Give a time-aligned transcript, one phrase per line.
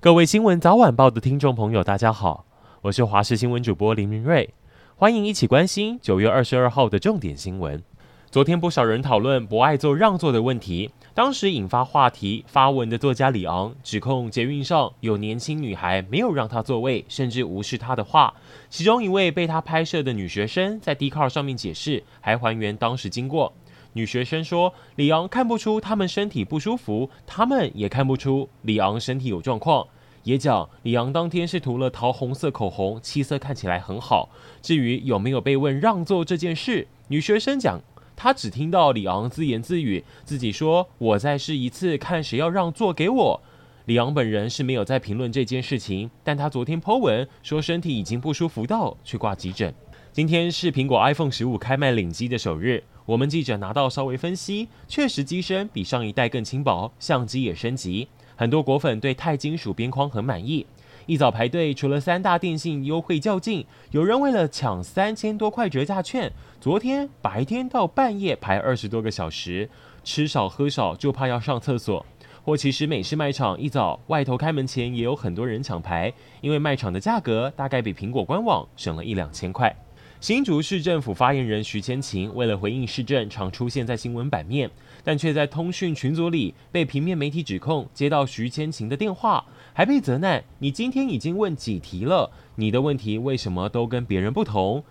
[0.00, 2.46] 各位新闻早晚报的听众朋友，大家好，
[2.82, 4.54] 我是华视新闻主播林明瑞，
[4.94, 7.82] 欢迎一起关心九月二十二号的重点新闻。
[8.30, 12.44] 昨天不少人讨论不爱坐让座的问题，当时引发话题。
[12.46, 18.32] 发文的作家李昂指控捷运上有年轻女孩没有让他座位，甚至无视他的话。
[18.70, 23.52] 其中一位被他拍摄的女学生在 Dcard 上面解释，还还原当时经过。
[23.94, 29.86] 女学生说：“李昂看不出他们身体不舒服，他们也看不出李昂身体有状况。
[30.24, 34.28] 也讲李昂当天是涂了桃红色口红，气色看起来很好。
[34.60, 37.80] 至于有没有被问让座这件事，女学生讲，
[38.14, 43.40] 她只听到李昂自言自语，自己说：‘我再试一次，看谁要让座给我。’
[43.86, 49.74] 李昂本人是没有在评论这件事情，但他昨天 po 文说身体已经不舒服到去挂急诊。
[50.12, 58.06] 今天是苹果 iPhone 十五开卖领机的首日。”我们记者拿到稍微分析，确实机身比上一代更轻薄，相机也升级。
[58.36, 60.66] 很多果粉对钛金属边框很满意。
[61.06, 69.70] 一早排队，除了三大电信优惠较劲，有人为了抢三千多块折价券，昨天白天到半夜排二十多个小时，
[70.04, 72.04] 吃少喝少就怕要上厕所。
[72.44, 76.12] 或其实美式卖场一早外头开门前也有很多人抢排，
[76.42, 79.74] 因为卖场的价格大概比苹果官网省了一两千块。
[80.20, 84.68] 新竹市政府发言人徐千晴为了回应市政常出现在新闻版面，
[85.04, 92.32] 但却在通讯群组里被平面媒体指控接到徐千晴的电话，还被责难：“你今天已经问几题了？
[92.56, 94.82] 你的问题为什么都跟别人不同？”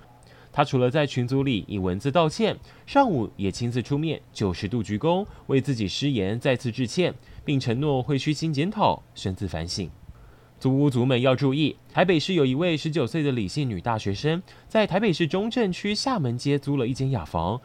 [0.54, 9.90] 他除了在群组里以文字道歉，上午也亲自出面九十度鞠躬，为自己失言再次致歉，并承诺会虚心检讨、深自反省。
[10.60, 17.62] 租屋族们要注意，台北市有一位十九岁的李姓女大学生，在台北市中正区厦门街租了一间雅房，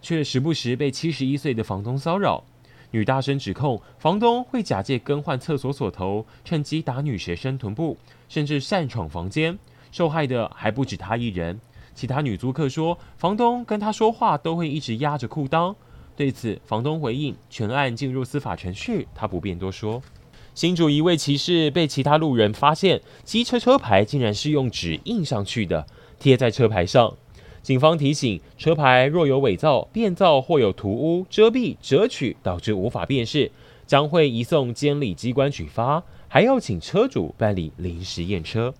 [0.00, 2.44] 却时不时被七十一岁的房东骚扰。
[2.92, 7.98] 女大生指控房东会假借更换厕所锁头，趁机打女学生臀部，
[8.28, 9.58] 甚至擅闯房间。
[9.90, 11.60] 受害的还不止她一人。
[11.96, 15.74] 其他女租客说，房东跟她说话都会一直压着裤裆。
[16.14, 20.00] 对此，房东回应，全案进入司法程序，他不便多说。
[20.56, 25.86] 新竹一位骑士被其他路人发现，机车车牌竟然是用纸印上去的，
[26.18, 27.12] 贴在车牌上。
[27.60, 33.52] 警方提醒，车牌若有伪造、变造或有涂污、遮蔽、折取，导致无法辨识，
[33.86, 38.72] 将会移送监理机关举发，还要请车主办理临时验车。